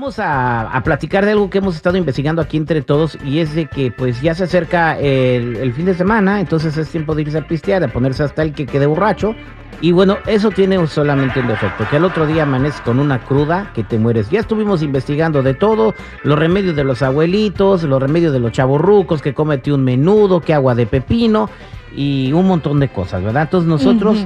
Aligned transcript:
Vamos 0.00 0.20
a, 0.20 0.80
platicar 0.84 1.24
de 1.24 1.32
algo 1.32 1.50
que 1.50 1.58
hemos 1.58 1.74
estado 1.74 1.96
investigando 1.96 2.40
aquí 2.40 2.56
entre 2.56 2.82
todos 2.82 3.18
y 3.24 3.40
es 3.40 3.56
de 3.56 3.66
que 3.66 3.90
pues 3.90 4.22
ya 4.22 4.32
se 4.32 4.44
acerca 4.44 4.96
el, 4.96 5.72
fin 5.72 5.86
de 5.86 5.94
semana, 5.94 6.38
entonces 6.38 6.76
es 6.76 6.88
tiempo 6.88 7.16
de 7.16 7.22
irse 7.22 7.38
a 7.38 7.44
pistear, 7.44 7.82
a 7.82 7.88
ponerse 7.88 8.22
hasta 8.22 8.44
el 8.44 8.52
que 8.52 8.64
quede 8.64 8.86
borracho. 8.86 9.34
Y 9.80 9.90
bueno, 9.90 10.18
eso 10.28 10.52
tiene 10.52 10.86
solamente 10.86 11.40
un 11.40 11.48
defecto, 11.48 11.84
que 11.90 11.96
al 11.96 12.04
otro 12.04 12.28
día 12.28 12.44
amaneces 12.44 12.80
con 12.82 13.00
una 13.00 13.24
cruda 13.24 13.72
que 13.74 13.82
te 13.82 13.98
mueres. 13.98 14.30
Ya 14.30 14.38
estuvimos 14.38 14.84
investigando 14.84 15.42
de 15.42 15.54
todo, 15.54 15.96
los 16.22 16.38
remedios 16.38 16.76
de 16.76 16.84
los 16.84 17.02
abuelitos, 17.02 17.82
los 17.82 18.00
remedios 18.00 18.32
de 18.32 18.38
los 18.38 18.52
chavorrucos, 18.52 19.20
que 19.20 19.34
comete 19.34 19.72
un 19.72 19.82
menudo, 19.82 20.40
que 20.40 20.54
agua 20.54 20.76
de 20.76 20.86
pepino 20.86 21.50
y 21.92 22.32
un 22.32 22.46
montón 22.46 22.78
de 22.78 22.86
cosas, 22.88 23.24
¿verdad? 23.24 23.42
Entonces 23.42 23.68
nosotros... 23.68 24.24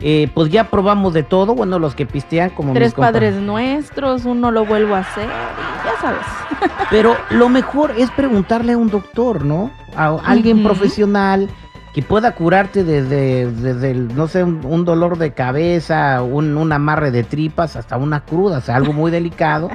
Eh, 0.00 0.28
pues 0.34 0.50
ya 0.50 0.64
probamos 0.64 1.14
de 1.14 1.22
todo, 1.22 1.54
bueno, 1.54 1.78
los 1.78 1.94
que 1.94 2.06
pistean 2.06 2.50
como 2.50 2.72
Tres 2.72 2.94
padres 2.94 3.34
nuestros, 3.36 4.24
uno 4.24 4.50
lo 4.50 4.64
vuelvo 4.64 4.94
a 4.94 4.98
hacer, 4.98 5.28
ya 5.28 6.00
sabes. 6.00 6.26
Pero 6.90 7.16
lo 7.30 7.48
mejor 7.48 7.92
es 7.96 8.10
preguntarle 8.10 8.72
a 8.72 8.78
un 8.78 8.88
doctor, 8.88 9.44
¿no? 9.44 9.70
A 9.96 10.16
alguien 10.24 10.62
profesional 10.62 11.48
que 11.92 12.02
pueda 12.02 12.32
curarte 12.32 12.84
desde, 12.84 13.50
desde 13.50 13.94
no 13.94 14.26
sé, 14.26 14.42
un, 14.44 14.84
dolor 14.84 15.18
de 15.18 15.32
cabeza, 15.32 16.22
un, 16.22 16.56
un, 16.56 16.72
amarre 16.72 17.10
de 17.10 17.22
tripas, 17.22 17.76
hasta 17.76 17.98
una 17.98 18.20
cruda, 18.24 18.58
o 18.58 18.60
sea, 18.62 18.76
algo 18.76 18.92
muy 18.92 19.10
delicado. 19.10 19.70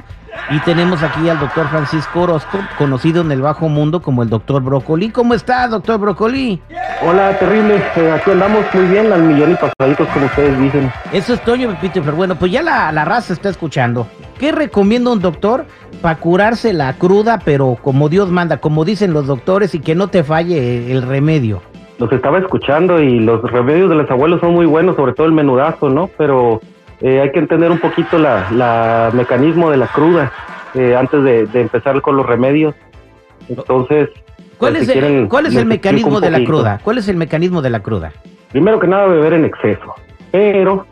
Y 0.50 0.60
tenemos 0.60 1.02
aquí 1.02 1.28
al 1.28 1.38
doctor 1.38 1.68
Francisco 1.68 2.22
Orozco, 2.22 2.58
conocido 2.78 3.20
en 3.20 3.30
el 3.32 3.42
bajo 3.42 3.68
mundo 3.68 4.00
como 4.00 4.22
el 4.22 4.30
doctor 4.30 4.62
Brócoli. 4.62 5.10
¿Cómo 5.10 5.34
está, 5.34 5.68
doctor 5.68 5.98
Brócoli? 5.98 6.60
Hola, 7.06 7.38
terrible. 7.38 7.82
Eh, 7.96 8.10
aquí 8.10 8.30
andamos 8.30 8.64
muy 8.72 8.86
bien, 8.86 9.12
al 9.12 9.22
millón 9.22 9.52
y 9.52 9.54
pasaditos, 9.54 10.08
como 10.08 10.26
ustedes 10.26 10.58
dicen. 10.58 10.90
Eso 11.12 11.34
es 11.34 11.42
Toño 11.42 11.76
Pero 11.80 12.12
Bueno, 12.16 12.34
pues 12.36 12.50
ya 12.50 12.62
la, 12.62 12.90
la 12.92 13.04
raza 13.04 13.32
está 13.32 13.50
escuchando. 13.50 14.06
¿Qué 14.38 14.52
recomienda 14.52 15.12
un 15.12 15.20
doctor 15.20 15.66
para 16.00 16.16
curarse 16.16 16.72
la 16.72 16.94
cruda, 16.94 17.40
pero 17.44 17.76
como 17.82 18.08
Dios 18.08 18.30
manda, 18.30 18.58
como 18.58 18.84
dicen 18.84 19.12
los 19.12 19.26
doctores, 19.26 19.74
y 19.74 19.80
que 19.80 19.94
no 19.94 20.08
te 20.08 20.24
falle 20.24 20.90
el 20.90 21.02
remedio? 21.02 21.60
Los 21.98 22.10
estaba 22.12 22.38
escuchando 22.38 23.00
y 23.00 23.18
los 23.18 23.42
remedios 23.50 23.90
de 23.90 23.96
los 23.96 24.10
abuelos 24.10 24.40
son 24.40 24.54
muy 24.54 24.66
buenos, 24.66 24.96
sobre 24.96 25.12
todo 25.12 25.26
el 25.26 25.32
menudazo, 25.32 25.88
¿no? 25.88 26.08
Pero 26.16 26.60
eh, 27.00 27.20
hay 27.20 27.30
que 27.32 27.38
entender 27.38 27.70
un 27.70 27.78
poquito 27.78 28.18
la, 28.18 28.50
la 28.50 29.10
mecanismo 29.14 29.70
de 29.70 29.76
la 29.76 29.86
cruda 29.86 30.32
eh, 30.74 30.96
antes 30.96 31.22
de, 31.22 31.60
empezar 31.60 32.00
con 32.02 32.16
los 32.16 32.26
remedios. 32.26 32.74
Entonces, 33.48 34.10
¿cuál 34.58 34.74
pues, 34.74 34.88
es, 34.88 34.96
el, 34.96 35.28
¿cuál 35.28 35.46
es 35.46 35.56
el 35.56 35.66
mecanismo 35.66 36.20
de 36.20 36.30
la 36.30 36.44
cruda? 36.44 36.80
¿Cuál 36.82 36.98
es 36.98 37.08
el 37.08 37.16
mecanismo 37.16 37.62
de 37.62 37.70
la 37.70 37.80
cruda? 37.80 38.12
Primero 38.50 38.78
que 38.78 38.86
nada, 38.86 39.06
beber 39.06 39.34
en 39.34 39.44
exceso. 39.44 39.94
Pero, 40.30 40.86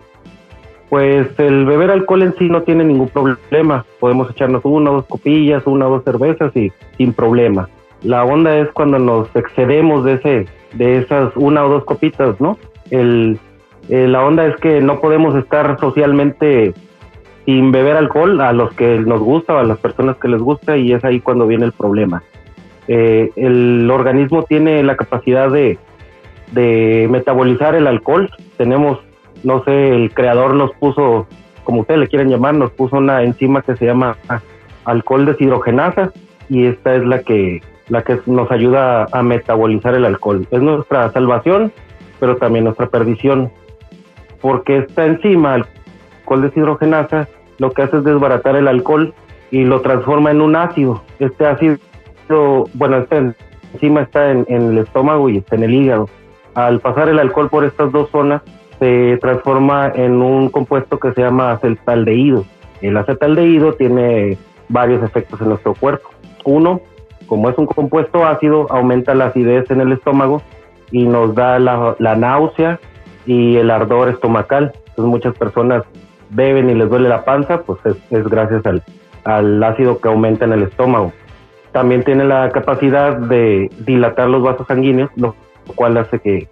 pues 0.89 1.29
el 1.39 1.67
beber 1.67 1.91
alcohol 1.91 2.23
en 2.23 2.35
sí 2.37 2.49
no 2.49 2.63
tiene 2.63 2.85
ningún 2.85 3.09
problema. 3.09 3.85
Podemos 4.01 4.31
echarnos 4.31 4.65
una 4.65 4.91
o 4.91 4.95
dos 4.95 5.07
copillas, 5.07 5.67
una 5.67 5.89
o 5.89 5.91
dos 5.91 6.05
cervezas 6.05 6.57
y 6.57 6.73
sin 6.97 7.13
problema. 7.13 7.69
La 8.03 8.25
onda 8.25 8.57
es 8.59 8.71
cuando 8.71 8.99
nos 8.99 9.29
excedemos 9.35 10.05
de 10.05 10.15
ese, 10.15 10.47
de 10.75 10.99
esas 10.99 11.33
una 11.37 11.65
o 11.65 11.69
dos 11.69 11.85
copitas, 11.85 12.41
¿no? 12.41 12.59
El, 12.91 13.39
eh, 13.89 14.09
la 14.09 14.25
onda 14.25 14.47
es 14.47 14.57
que 14.57 14.81
no 14.81 15.01
podemos 15.01 15.35
estar 15.37 15.79
socialmente 15.79 16.75
sin 17.45 17.71
beber 17.71 17.97
alcohol 17.97 18.41
a 18.41 18.53
los 18.53 18.73
que 18.75 18.99
nos 18.99 19.21
gusta 19.21 19.55
o 19.55 19.59
a 19.59 19.65
las 19.65 19.79
personas 19.79 20.17
que 20.17 20.29
les 20.29 20.41
gusta 20.41 20.77
y 20.77 20.93
es 20.93 21.05
ahí 21.05 21.21
cuando 21.21 21.47
viene 21.47 21.65
el 21.65 21.73
problema. 21.73 22.23
Eh, 22.89 23.31
el 23.37 23.89
organismo 23.91 24.43
tiene 24.43 24.83
la 24.83 24.97
capacidad 24.97 25.51
de, 25.51 25.79
de 26.53 27.07
metabolizar 27.09 27.77
el 27.77 27.87
alcohol. 27.87 28.31
Tenemos, 28.57 28.99
no 29.45 29.63
sé, 29.65 29.91
el 29.91 30.13
creador 30.13 30.55
nos 30.55 30.73
puso, 30.73 31.29
como 31.63 31.83
ustedes 31.83 32.01
le 32.01 32.09
quieren 32.09 32.29
llamar, 32.29 32.55
nos 32.55 32.73
puso 32.73 32.97
una 32.97 33.23
enzima 33.23 33.63
que 33.63 33.77
se 33.77 33.87
llama 33.87 34.17
alcohol 34.85 35.27
deshidrogenasa 35.27 36.13
y 36.49 36.67
esta 36.67 36.97
es 36.97 37.05
la 37.05 37.21
que 37.21 37.61
la 37.89 38.03
que 38.03 38.19
nos 38.27 38.51
ayuda 38.51 39.07
a 39.13 39.23
metabolizar 39.23 39.95
el 39.95 40.05
alcohol. 40.05 40.47
Es 40.51 40.61
nuestra 40.61 41.13
salvación, 41.13 41.73
pero 42.19 42.37
también 42.37 42.65
nuestra 42.65 42.89
perdición 42.89 43.53
porque 44.41 44.79
esta 44.79 45.07
enzima, 45.07 45.55
alcohol 45.55 46.43
deshidrogenasa, 46.43 47.29
lo 47.59 47.71
que 47.71 47.83
hace 47.83 47.99
es 47.99 48.05
desbaratar 48.05 48.57
el 48.57 48.69
alcohol 48.69 49.15
y 49.51 49.65
lo 49.65 49.81
transforma 49.81 50.31
en 50.31 50.41
un 50.41 50.57
ácido. 50.57 51.03
Este 51.19 51.47
ácido, 51.47 51.79
bueno, 52.75 52.99
esta 52.99 53.35
está 53.81 54.31
en, 54.31 54.47
el 54.49 54.79
estómago 54.79 55.29
y 55.29 55.39
está 55.39 55.57
en 55.57 55.65
el 55.65 55.75
hígado. 55.75 56.09
Al 56.55 56.81
pasar 56.81 57.09
el 57.09 57.19
alcohol 57.19 57.49
por 57.49 57.65
estas 57.65 57.93
dos 57.93 58.11
zonas, 58.11 58.43
se 58.79 59.19
transforma 59.21 59.91
en 59.95 60.21
un 60.23 60.49
compuesto 60.51 60.99
que 60.99 61.13
se 61.13 61.23
llama 61.23 61.53
acetaldehído. 61.53 62.45
El 62.83 62.97
acetaldehído 62.97 63.75
tiene 63.75 64.37
varios 64.69 65.03
efectos 65.03 65.41
en 65.41 65.49
nuestro 65.49 65.75
cuerpo. 65.75 66.11
Uno, 66.45 66.81
como 67.27 67.49
es 67.49 67.57
un 67.59 67.67
compuesto 67.67 68.27
ácido, 68.27 68.67
aumenta 68.71 69.15
la 69.15 69.27
acidez 69.27 69.71
en 69.71 69.81
el 69.81 69.93
estómago 69.93 70.43
y 70.91 71.05
nos 71.05 71.35
da 71.35 71.59
la 71.59 72.17
náusea, 72.17 72.79
y 73.27 73.57
el 73.57 73.71
ardor 73.71 74.09
estomacal. 74.09 74.73
Entonces 74.75 75.05
muchas 75.05 75.35
personas 75.37 75.85
beben 76.31 76.71
y 76.71 76.75
les 76.75 76.89
duele 76.89 77.09
la 77.09 77.25
panza, 77.25 77.63
pues 77.63 77.79
es, 77.85 78.29
gracias 78.29 78.65
al, 78.67 78.83
al, 79.25 79.63
ácido 79.63 79.99
que 79.99 80.09
aumenta 80.09 80.45
en 80.45 80.53
el 80.53 80.63
estómago. 80.63 81.13
También 81.73 82.05
tiene 82.05 82.25
la 82.25 82.51
capacidad 82.51 83.17
de 83.17 83.71
dilatar 83.81 84.29
los 84.29 84.43
vasos 84.43 84.67
sanguíneos, 84.67 85.11
lo 85.17 85.35
cual 85.75 85.97
hace 85.99 86.19
que 86.19 86.49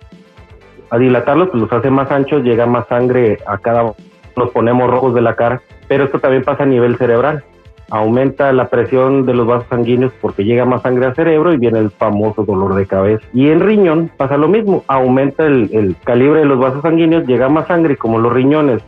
a 0.91 0.99
dilatarlos 0.99 1.49
pues 1.49 1.63
los 1.63 1.73
hace 1.73 1.91
más 1.91 2.11
anchos, 2.11 2.43
llega 2.43 2.67
más 2.67 2.87
sangre 2.89 3.39
a 3.47 3.59
cada 3.59 3.95
nos 4.37 4.51
ponemos 4.51 4.91
rojos 4.91 5.15
de 5.15 5.23
la 5.23 5.37
cara, 5.37 5.63
pero 5.89 6.05
esto 6.05 6.19
también 6.19 6.43
pasa 6.43 6.65
a 6.65 6.67
nivel 6.67 6.97
cerebral 6.97 7.45
aumenta 7.95 8.53
la 8.53 8.67
presión 8.67 9.25
de 9.25 9.35
los 9.35 9.47
vasos 9.47 9.69
sanguíneos 9.69 10.13
porque 10.21 10.45
llega 10.45 10.65
más 10.65 10.83
sangre 10.83 11.07
al 11.07 11.15
cerebro 11.15 11.53
y 11.53 11.59
viene 11.59 11.79
el 11.79 11.91
famoso 11.93 12.45
dolor 12.45 12.75
de 12.75 12.87
cabeza. 12.87 13.25
Y 13.33 13.51
en 13.51 13.61
riñón 13.61 14.11
pasa 14.17 14.37
lo 14.37 14.49
mismo, 14.49 14.83
aumenta 14.89 15.47
el, 15.47 15.95
calibre 16.03 16.41
de 16.41 16.47
los 16.47 16.59
vasos 16.59 16.83
sanguíneos, 16.83 17.25
llega 17.25 17.49
más 17.49 17.69
sangre, 17.69 17.97
como 17.97 18.19
los 18.19 18.33
riñones, 18.33 18.83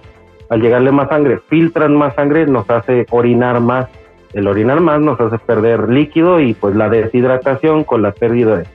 al 0.51 0.61
llegarle 0.61 0.91
más 0.91 1.09
sangre, 1.09 1.39
filtran 1.49 1.95
más 1.95 2.17
sangre, 2.17 2.47
nos 2.47 2.69
hace 2.69 3.07
orinar 3.11 3.61
más. 3.61 3.87
El 4.33 4.49
orinar 4.49 4.81
más 4.81 5.01
nos 5.01 5.21
hace 5.21 5.39
perder 5.39 5.89
líquido 5.89 6.41
y 6.41 6.55
pues 6.55 6.75
la 6.75 6.89
deshidratación 6.89 7.85
con 7.85 8.03
la 8.03 8.11
pérdida 8.11 8.57
de, 8.57 8.67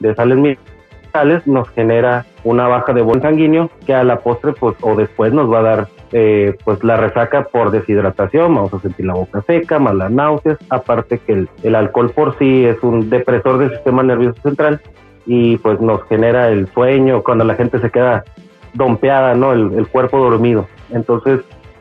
de 0.00 0.14
sales 0.16 0.36
minerales 0.36 1.46
nos 1.46 1.68
genera 1.70 2.26
una 2.42 2.66
baja 2.66 2.92
de 2.92 3.02
buen 3.02 3.22
sanguíneo 3.22 3.70
que 3.86 3.94
a 3.94 4.02
la 4.02 4.18
postre 4.18 4.52
pues 4.52 4.74
o 4.80 4.96
después 4.96 5.32
nos 5.32 5.50
va 5.50 5.60
a 5.60 5.62
dar 5.62 5.88
eh, 6.18 6.56
pues 6.64 6.82
la 6.82 6.96
resaca 6.96 7.44
por 7.44 7.70
deshidratación, 7.70 8.54
vamos 8.54 8.72
a 8.72 8.78
sentir 8.78 9.04
la 9.04 9.12
boca 9.12 9.42
seca, 9.42 9.78
más 9.78 9.94
las 9.94 10.10
náuseas, 10.10 10.56
aparte 10.70 11.18
que 11.18 11.46
el, 11.62 11.74
alcohol 11.74 12.10
por 12.10 12.38
sí 12.38 12.64
es 12.64 12.82
un 12.82 13.10
depresor 13.10 13.58
del 13.58 13.72
sistema 13.72 14.02
nervioso 14.02 14.40
central 14.40 14.80
y 15.26 15.58
pues 15.58 15.78
nos 15.78 16.02
genera 16.04 16.48
el 16.48 16.68
sueño 16.68 17.22
cuando 17.22 17.44
la 17.44 17.54
gente 17.54 17.80
se 17.80 17.90
queda 17.90 18.24
dompeada, 18.72 19.34
¿no? 19.34 19.52
El, 19.52 19.86
cuerpo 19.88 20.18
dormido. 20.18 20.66
Entonces, 20.90 21.40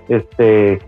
este, 0.10 0.80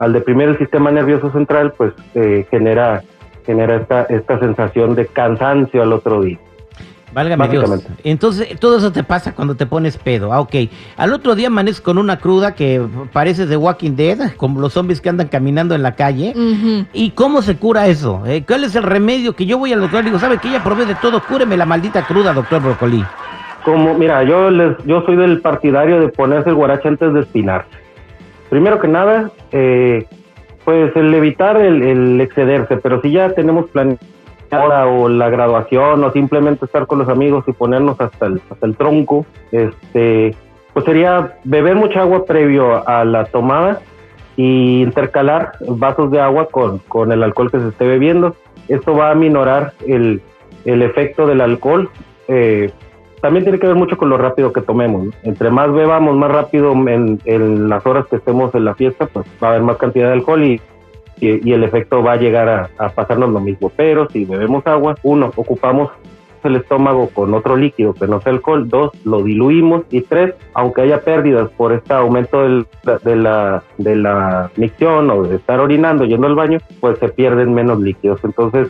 al 0.00 0.12
deprimir 0.12 0.48
el 0.48 0.58
sistema 0.58 0.90
nervioso 0.90 1.30
central, 1.30 1.74
pues 1.76 1.92
eh, 2.16 2.46
genera, 2.50 3.04
genera 3.46 3.76
esta, 3.76 4.02
esta 4.06 4.40
sensación 4.40 4.96
de 4.96 5.06
cansancio 5.06 5.84
al 5.84 5.92
otro 5.92 6.20
día. 6.20 6.40
Válgame 7.12 7.48
Dios. 7.48 7.84
Entonces, 8.04 8.58
todo 8.60 8.78
eso 8.78 8.92
te 8.92 9.02
pasa 9.02 9.34
cuando 9.34 9.54
te 9.54 9.66
pones 9.66 9.96
pedo. 9.96 10.32
Ah, 10.32 10.40
ok. 10.40 10.54
Al 10.96 11.12
otro 11.12 11.34
día 11.34 11.48
amaneces 11.48 11.80
con 11.80 11.98
una 11.98 12.18
cruda 12.18 12.54
que 12.54 12.84
parece 13.12 13.46
de 13.46 13.56
Walking 13.56 13.92
Dead, 13.92 14.32
como 14.36 14.60
los 14.60 14.74
zombies 14.74 15.00
que 15.00 15.08
andan 15.08 15.28
caminando 15.28 15.74
en 15.74 15.82
la 15.82 15.94
calle. 15.94 16.34
¿Y 16.92 17.10
cómo 17.10 17.42
se 17.42 17.56
cura 17.56 17.86
eso? 17.86 18.22
Eh, 18.26 18.44
¿Cuál 18.46 18.64
es 18.64 18.74
el 18.74 18.82
remedio 18.82 19.34
que 19.34 19.46
yo 19.46 19.58
voy 19.58 19.72
al 19.72 19.80
doctor 19.80 20.02
y 20.02 20.06
digo, 20.06 20.18
¿sabe 20.18 20.38
que 20.38 20.50
ya 20.50 20.62
probé 20.62 20.86
de 20.86 20.94
todo? 20.96 21.22
Cúreme 21.22 21.56
la 21.56 21.66
maldita 21.66 22.06
cruda, 22.06 22.32
doctor 22.32 22.62
Broccoli. 22.62 23.04
Como, 23.64 23.94
mira, 23.94 24.22
yo 24.24 24.50
les, 24.50 24.76
yo 24.84 25.02
soy 25.04 25.16
del 25.16 25.40
partidario 25.40 26.00
de 26.00 26.08
ponerse 26.08 26.50
el 26.50 26.54
guarache 26.54 26.88
antes 26.88 27.12
de 27.12 27.20
espinarse. 27.20 27.68
Primero 28.50 28.80
que 28.80 28.88
nada, 28.88 29.30
eh, 29.52 30.06
pues 30.64 30.94
el 30.96 31.12
evitar 31.12 31.60
el, 31.60 31.82
el 31.82 32.20
excederse, 32.20 32.76
pero 32.78 33.00
si 33.02 33.12
ya 33.12 33.30
tenemos 33.30 33.68
planeado 33.70 33.98
o 34.50 35.08
la 35.08 35.28
graduación 35.28 36.02
o 36.04 36.12
simplemente 36.12 36.64
estar 36.64 36.86
con 36.86 36.98
los 36.98 37.08
amigos 37.08 37.44
y 37.46 37.52
ponernos 37.52 38.00
hasta 38.00 38.26
el, 38.26 38.40
hasta 38.50 38.66
el 38.66 38.76
tronco, 38.76 39.26
este, 39.52 40.34
pues 40.72 40.84
sería 40.84 41.38
beber 41.44 41.76
mucha 41.76 42.00
agua 42.00 42.24
previo 42.24 42.88
a 42.88 43.04
la 43.04 43.24
tomada 43.24 43.80
y 44.36 44.82
intercalar 44.82 45.52
vasos 45.68 46.10
de 46.10 46.20
agua 46.20 46.46
con, 46.46 46.78
con 46.78 47.10
el 47.12 47.22
alcohol 47.22 47.50
que 47.50 47.58
se 47.58 47.68
esté 47.68 47.86
bebiendo. 47.86 48.36
Esto 48.68 48.94
va 48.94 49.10
a 49.10 49.14
minorar 49.14 49.72
el, 49.86 50.22
el 50.64 50.82
efecto 50.82 51.26
del 51.26 51.40
alcohol. 51.40 51.90
Eh, 52.28 52.70
también 53.20 53.44
tiene 53.44 53.58
que 53.58 53.66
ver 53.66 53.74
mucho 53.74 53.96
con 53.96 54.10
lo 54.10 54.16
rápido 54.16 54.52
que 54.52 54.60
tomemos. 54.60 55.08
Entre 55.24 55.50
más 55.50 55.72
bebamos, 55.72 56.16
más 56.16 56.30
rápido 56.30 56.72
en, 56.72 57.18
en, 57.24 57.68
las 57.68 57.84
horas 57.84 58.06
que 58.06 58.16
estemos 58.16 58.54
en 58.54 58.64
la 58.64 58.74
fiesta, 58.74 59.06
pues 59.06 59.26
va 59.42 59.48
a 59.48 59.50
haber 59.50 59.62
más 59.62 59.76
cantidad 59.76 60.06
de 60.06 60.12
alcohol 60.12 60.44
y 60.44 60.60
y, 61.20 61.52
el 61.52 61.64
efecto 61.64 62.02
va 62.02 62.12
a 62.12 62.16
llegar 62.16 62.70
a, 62.78 62.88
pasarnos 62.90 63.30
lo 63.30 63.40
mismo. 63.40 63.70
Pero 63.74 64.08
si 64.10 64.24
bebemos 64.24 64.66
agua, 64.66 64.96
uno, 65.02 65.32
ocupamos 65.36 65.90
el 66.44 66.56
estómago 66.56 67.10
con 67.10 67.34
otro 67.34 67.56
líquido 67.56 67.94
que 67.94 68.06
no 68.06 68.20
sea 68.20 68.32
alcohol, 68.32 68.68
dos, 68.68 68.92
lo 69.04 69.22
diluimos 69.22 69.82
y 69.90 70.02
tres, 70.02 70.34
aunque 70.54 70.82
haya 70.82 71.00
pérdidas 71.00 71.50
por 71.50 71.72
este 71.72 71.92
aumento 71.92 72.42
de, 72.42 73.16
la, 73.16 73.62
de 73.76 73.96
la 73.96 74.50
micción 74.56 75.10
o 75.10 75.24
de 75.24 75.36
estar 75.36 75.60
orinando, 75.60 76.04
yendo 76.04 76.26
al 76.26 76.36
baño, 76.36 76.58
pues 76.80 76.98
se 77.00 77.08
pierden 77.08 77.54
menos 77.54 77.80
líquidos. 77.80 78.20
Entonces, 78.22 78.68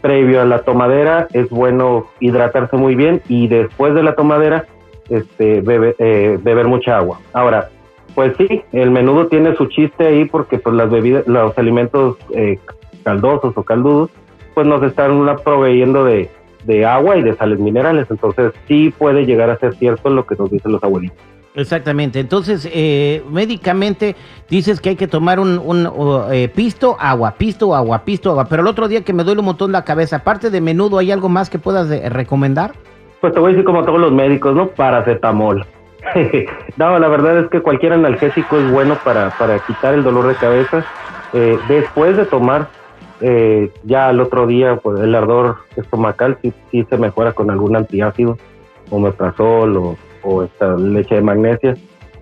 previo 0.00 0.42
a 0.42 0.44
la 0.44 0.60
tomadera 0.60 1.28
es 1.32 1.48
bueno 1.50 2.06
hidratarse 2.20 2.76
muy 2.76 2.94
bien 2.94 3.22
y 3.28 3.48
después 3.48 3.94
de 3.94 4.02
la 4.02 4.14
tomadera 4.14 4.66
este, 5.08 5.62
eh, 5.98 6.38
beber 6.40 6.66
mucha 6.66 6.98
agua. 6.98 7.20
Ahora, 7.32 7.70
pues 8.18 8.34
sí, 8.36 8.62
el 8.72 8.90
menudo 8.90 9.28
tiene 9.28 9.54
su 9.54 9.66
chiste 9.66 10.04
ahí 10.04 10.24
porque 10.24 10.58
pues 10.58 10.74
las 10.74 10.90
bebidas, 10.90 11.24
los 11.28 11.56
alimentos 11.56 12.16
eh, 12.34 12.58
caldosos 13.04 13.56
o 13.56 13.62
caldudos, 13.62 14.10
pues 14.54 14.66
nos 14.66 14.82
están 14.82 15.24
proveyendo 15.44 16.04
de, 16.04 16.28
de 16.64 16.84
agua 16.84 17.16
y 17.16 17.22
de 17.22 17.36
sales 17.36 17.60
minerales. 17.60 18.08
Entonces 18.10 18.54
sí 18.66 18.92
puede 18.98 19.24
llegar 19.24 19.50
a 19.50 19.58
ser 19.60 19.76
cierto 19.76 20.10
lo 20.10 20.26
que 20.26 20.34
nos 20.34 20.50
dicen 20.50 20.72
los 20.72 20.82
abuelitos. 20.82 21.16
Exactamente. 21.54 22.18
Entonces, 22.18 22.68
eh, 22.72 23.22
médicamente 23.30 24.16
dices 24.50 24.80
que 24.80 24.88
hay 24.88 24.96
que 24.96 25.06
tomar 25.06 25.38
un, 25.38 25.56
un 25.56 25.88
eh, 26.32 26.48
pisto, 26.48 26.96
agua, 26.98 27.36
pisto, 27.38 27.72
agua, 27.72 28.00
pisto, 28.04 28.30
agua. 28.30 28.46
Pero 28.50 28.62
el 28.62 28.68
otro 28.68 28.88
día 28.88 29.04
que 29.04 29.12
me 29.12 29.22
duele 29.22 29.38
un 29.38 29.46
montón 29.46 29.70
la 29.70 29.84
cabeza, 29.84 30.16
aparte 30.16 30.50
de 30.50 30.60
menudo, 30.60 30.98
¿hay 30.98 31.12
algo 31.12 31.28
más 31.28 31.50
que 31.50 31.60
puedas 31.60 31.88
recomendar? 32.12 32.72
Pues 33.20 33.32
te 33.32 33.38
voy 33.38 33.50
a 33.50 33.52
decir 33.52 33.64
como 33.64 33.84
todos 33.84 34.00
los 34.00 34.10
médicos, 34.10 34.56
¿no? 34.56 34.66
Paracetamol. 34.70 35.64
no, 36.76 36.98
la 36.98 37.08
verdad 37.08 37.38
es 37.38 37.50
que 37.50 37.60
cualquier 37.60 37.92
analgésico 37.92 38.58
es 38.58 38.70
bueno 38.70 38.96
para, 39.04 39.30
para 39.38 39.58
quitar 39.60 39.94
el 39.94 40.02
dolor 40.02 40.28
de 40.28 40.34
cabeza. 40.34 40.84
Eh, 41.32 41.58
después 41.68 42.16
de 42.16 42.24
tomar, 42.24 42.68
eh, 43.20 43.70
ya 43.84 44.08
al 44.08 44.20
otro 44.20 44.46
día, 44.46 44.76
pues 44.76 45.00
el 45.00 45.14
ardor 45.14 45.58
estomacal 45.76 46.38
sí, 46.42 46.52
sí 46.70 46.86
se 46.88 46.96
mejora 46.98 47.32
con 47.32 47.50
algún 47.50 47.76
antiácido, 47.76 48.38
omeprazol 48.90 49.76
o 49.76 49.96
o 50.22 50.42
esta 50.42 50.76
leche 50.76 51.16
de 51.16 51.22
magnesia, 51.22 51.76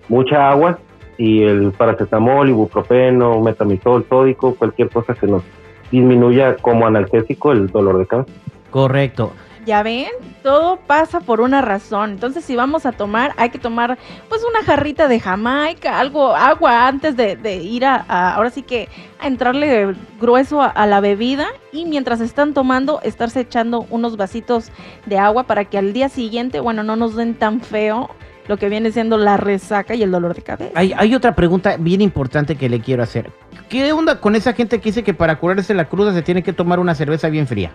mucha 0.08 0.50
agua 0.50 0.78
y 1.18 1.42
el 1.42 1.72
paracetamol, 1.72 2.48
ibuprofeno, 2.48 3.40
metamizol, 3.40 4.04
sódico, 4.08 4.54
cualquier 4.54 4.90
cosa 4.90 5.14
que 5.14 5.26
nos 5.26 5.42
disminuya 5.90 6.56
como 6.56 6.86
analgésico 6.86 7.52
el 7.52 7.68
dolor 7.68 7.98
de 7.98 8.06
cabeza. 8.06 8.32
Correcto. 8.70 9.32
Ya 9.66 9.82
ven, 9.82 10.06
todo 10.44 10.76
pasa 10.76 11.18
por 11.18 11.40
una 11.40 11.60
razón. 11.60 12.10
Entonces, 12.12 12.44
si 12.44 12.54
vamos 12.54 12.86
a 12.86 12.92
tomar, 12.92 13.32
hay 13.36 13.50
que 13.50 13.58
tomar 13.58 13.98
pues 14.28 14.42
una 14.48 14.62
jarrita 14.62 15.08
de 15.08 15.18
Jamaica, 15.18 15.98
algo, 15.98 16.36
agua 16.36 16.86
antes 16.86 17.16
de, 17.16 17.56
ir 17.56 17.84
a, 17.84 17.96
ahora 18.34 18.50
sí 18.50 18.62
que 18.62 18.88
a 19.18 19.26
entrarle 19.26 19.92
grueso 20.20 20.62
a, 20.62 20.86
la 20.86 21.00
bebida 21.00 21.48
y 21.72 21.84
mientras 21.84 22.20
están 22.20 22.54
tomando, 22.54 23.00
estarse 23.02 23.40
echando 23.40 23.88
unos 23.90 24.16
vasitos 24.16 24.70
de 25.04 25.18
agua 25.18 25.42
para 25.42 25.64
que 25.64 25.78
al 25.78 25.92
día 25.92 26.08
siguiente, 26.08 26.60
bueno, 26.60 26.84
no 26.84 26.94
nos 26.94 27.16
den 27.16 27.34
tan 27.34 27.60
feo 27.60 28.08
lo 28.46 28.58
que 28.58 28.68
viene 28.68 28.92
siendo 28.92 29.18
la 29.18 29.36
resaca 29.36 29.96
y 29.96 30.04
el 30.04 30.12
dolor 30.12 30.36
de 30.36 30.42
cabeza. 30.42 30.70
Hay, 30.76 30.92
hay 30.96 31.12
otra 31.12 31.34
pregunta 31.34 31.76
bien 31.76 32.02
importante 32.02 32.54
que 32.54 32.68
le 32.68 32.78
quiero 32.78 33.02
hacer. 33.02 33.32
¿Qué 33.68 33.92
onda 33.92 34.20
con 34.20 34.36
esa 34.36 34.52
gente 34.52 34.78
que 34.78 34.90
dice 34.90 35.02
que 35.02 35.12
para 35.12 35.40
curarse 35.40 35.74
la 35.74 35.88
cruda 35.88 36.14
se 36.14 36.22
tiene 36.22 36.44
que 36.44 36.52
tomar 36.52 36.78
una 36.78 36.94
cerveza 36.94 37.28
bien 37.28 37.48
fría? 37.48 37.72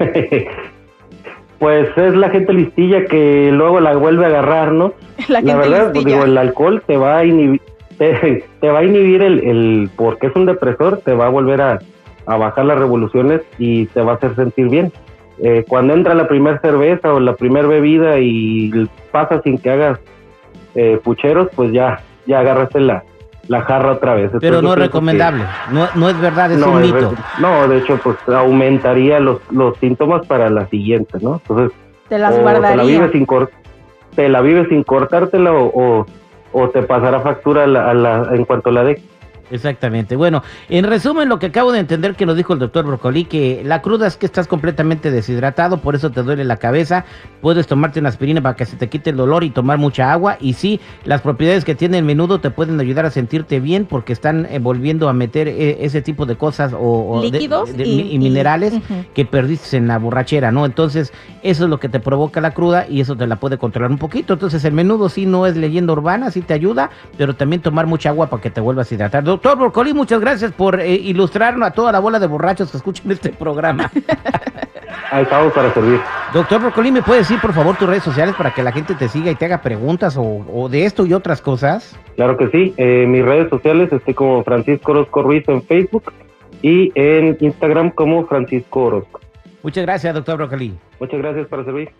pues 1.58 1.88
es 1.96 2.14
la 2.14 2.30
gente 2.30 2.52
listilla 2.52 3.04
que 3.06 3.50
luego 3.52 3.80
la 3.80 3.96
vuelve 3.96 4.24
a 4.24 4.28
agarrar, 4.28 4.72
¿no? 4.72 4.92
La, 5.28 5.40
verdad, 5.40 5.92
pues, 5.92 6.04
digo, 6.04 6.24
el 6.24 6.36
alcohol 6.36 6.82
te 6.86 6.96
va 6.96 7.18
a 7.18 7.24
inhibir, 7.24 7.60
te, 7.98 8.70
va 8.70 8.80
a 8.80 8.84
inhibir 8.84 9.22
el, 9.22 9.40
el, 9.40 9.90
porque 9.96 10.26
es 10.26 10.36
un 10.36 10.46
depresor, 10.46 10.98
te 10.98 11.14
va 11.14 11.26
a 11.26 11.30
volver 11.30 11.60
a, 11.60 11.78
bajar 12.26 12.64
las 12.64 12.78
revoluciones 12.78 13.42
y 13.58 13.86
te 13.86 14.00
va 14.00 14.12
a 14.12 14.14
hacer 14.16 14.34
sentir 14.34 14.68
bien. 14.68 14.92
Eh, 15.42 15.64
cuando 15.66 15.94
entra 15.94 16.14
la 16.14 16.28
primera 16.28 16.58
cerveza 16.60 17.12
o 17.12 17.20
la 17.20 17.34
primera 17.34 17.66
bebida 17.66 18.18
y 18.20 18.88
pasa 19.10 19.42
sin 19.42 19.58
que 19.58 19.70
hagas 19.70 19.98
eh, 20.74 20.98
pucheros, 21.02 21.48
pues 21.54 21.72
ya, 21.72 22.00
ya 22.26 22.40
agarraste 22.40 22.80
la, 22.80 23.04
la 23.48 23.62
jarra 23.62 23.92
otra 23.92 24.14
vez. 24.14 24.30
Pero 24.40 24.62
no 24.62 24.72
es 24.72 24.78
recomendable, 24.78 25.44
no, 25.70 25.88
no 25.94 26.08
es 26.08 26.20
verdad, 26.20 26.52
es 26.52 26.62
un 26.62 26.80
mito. 26.80 27.14
no, 27.40 27.68
de 27.68 27.78
hecho, 27.78 27.98
pues 28.02 28.16
aumentaría 28.28 29.20
los, 29.20 29.40
los 29.50 29.76
síntomas 29.78 30.26
para 30.26 30.50
la 30.50 30.66
siguiente, 30.68 31.18
¿no? 31.20 31.40
Entonces, 31.42 31.76
te 32.08 32.18
las 32.18 32.38
guardaría. 32.38 32.70
Te 32.70 32.76
la 32.76 32.84
vives 32.84 33.12
sin, 33.12 33.26
te 34.14 34.28
la 34.28 34.40
vives 34.40 34.68
sin 34.68 34.82
cortártela 34.82 35.52
o, 35.52 36.06
o, 36.52 36.68
te 36.70 36.82
pasará 36.82 37.20
factura 37.20 37.64
a 37.64 37.66
la, 37.66 38.28
en 38.32 38.44
cuanto 38.44 38.70
la 38.70 38.84
de 38.84 39.02
Exactamente. 39.50 40.16
Bueno, 40.16 40.42
en 40.68 40.84
resumen, 40.84 41.28
lo 41.28 41.38
que 41.38 41.46
acabo 41.46 41.72
de 41.72 41.78
entender 41.78 42.14
que 42.14 42.26
nos 42.26 42.36
dijo 42.36 42.52
el 42.52 42.58
doctor 42.58 42.86
Broccoli, 42.86 43.24
que 43.24 43.62
la 43.64 43.82
cruda 43.82 44.06
es 44.06 44.16
que 44.16 44.26
estás 44.26 44.46
completamente 44.46 45.10
deshidratado, 45.10 45.78
por 45.78 45.94
eso 45.94 46.10
te 46.10 46.22
duele 46.22 46.44
la 46.44 46.56
cabeza. 46.56 47.04
Puedes 47.40 47.66
tomarte 47.66 48.00
una 48.00 48.08
aspirina 48.08 48.40
para 48.40 48.56
que 48.56 48.64
se 48.64 48.76
te 48.76 48.88
quite 48.88 49.10
el 49.10 49.16
dolor 49.16 49.44
y 49.44 49.50
tomar 49.50 49.78
mucha 49.78 50.12
agua. 50.12 50.38
Y 50.40 50.54
sí, 50.54 50.80
las 51.04 51.20
propiedades 51.20 51.64
que 51.64 51.74
tiene 51.74 51.98
el 51.98 52.04
menudo 52.04 52.40
te 52.40 52.50
pueden 52.50 52.80
ayudar 52.80 53.04
a 53.06 53.10
sentirte 53.10 53.60
bien 53.60 53.86
porque 53.86 54.12
están 54.12 54.46
eh, 54.46 54.58
volviendo 54.58 55.08
a 55.08 55.12
meter 55.12 55.48
eh, 55.48 55.78
ese 55.80 56.00
tipo 56.00 56.26
de 56.26 56.36
cosas 56.36 56.72
o, 56.76 57.20
líquidos 57.22 57.70
y, 57.78 58.18
minerales 58.18 58.74
que 59.14 59.24
perdiste 59.24 59.76
en 59.76 59.88
la 59.88 59.98
borrachera, 59.98 60.52
¿no? 60.52 60.64
Entonces, 60.64 61.12
eso 61.42 61.64
es 61.64 61.70
lo 61.70 61.78
que 61.78 61.88
te 61.88 62.00
provoca 62.00 62.40
la 62.40 62.52
cruda 62.52 62.86
y 62.88 63.00
eso 63.00 63.16
te 63.16 63.26
la 63.26 63.36
puede 63.36 63.58
controlar 63.58 63.90
un 63.90 63.98
poquito. 63.98 64.32
Entonces, 64.34 64.64
el 64.64 64.72
menudo 64.72 65.08
sí 65.08 65.26
no 65.26 65.46
es 65.46 65.56
leyenda 65.56 65.92
urbana, 65.92 66.30
sí 66.30 66.40
te 66.40 66.54
ayuda, 66.54 66.90
pero 67.18 67.34
también 67.34 67.60
tomar 67.60 67.86
mucha 67.86 68.08
agua 68.08 68.28
para 68.28 68.42
que 68.42 68.50
te 68.50 68.60
vuelvas 68.60 68.90
a 68.90 68.94
hidratar. 68.94 69.24
Doctor 69.34 69.58
Broccoli, 69.58 69.92
muchas 69.92 70.20
gracias 70.20 70.52
por 70.52 70.78
eh, 70.78 70.94
ilustrarnos 70.94 71.66
a 71.66 71.72
toda 71.72 71.90
la 71.90 71.98
bola 71.98 72.20
de 72.20 72.28
borrachos 72.28 72.70
que 72.70 72.76
escuchan 72.76 73.10
este 73.10 73.30
programa. 73.30 73.90
Ahí 75.10 75.24
estamos 75.24 75.52
para 75.52 75.74
servir. 75.74 75.98
Doctor 76.32 76.60
Broccoli, 76.60 76.92
¿me 76.92 77.02
puedes 77.02 77.26
decir 77.26 77.40
por 77.40 77.52
favor 77.52 77.74
tus 77.74 77.88
redes 77.88 78.04
sociales 78.04 78.36
para 78.36 78.54
que 78.54 78.62
la 78.62 78.70
gente 78.70 78.94
te 78.94 79.08
siga 79.08 79.32
y 79.32 79.34
te 79.34 79.46
haga 79.46 79.60
preguntas 79.60 80.16
o, 80.16 80.68
de 80.68 80.84
esto 80.84 81.04
y 81.04 81.14
otras 81.14 81.42
cosas? 81.42 81.98
Claro 82.14 82.36
que 82.36 82.48
sí. 82.50 82.74
En 82.76 83.10
mis 83.10 83.24
redes 83.24 83.50
sociales 83.50 83.92
estoy 83.92 84.14
como 84.14 84.44
Francisco 84.44 84.92
Orozco 84.92 85.22
Ruiz 85.22 85.42
en 85.48 85.64
Facebook 85.64 86.12
y 86.62 86.92
en 86.94 87.36
Instagram 87.40 87.90
como 87.90 88.28
Francisco 88.28 88.84
Orozco. 88.84 89.20
Muchas 89.64 89.84
gracias, 89.84 90.14
doctor 90.14 90.36
Broccoli. 90.36 90.74
Muchas 91.00 91.18
gracias 91.18 91.48
para 91.48 91.64
servir. 91.64 91.90